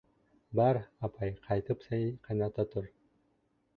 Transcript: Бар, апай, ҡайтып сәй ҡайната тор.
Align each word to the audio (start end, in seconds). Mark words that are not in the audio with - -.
Бар, 0.59 0.79
апай, 1.09 1.35
ҡайтып 1.49 1.85
сәй 1.91 2.09
ҡайната 2.29 2.67
тор. 2.73 2.93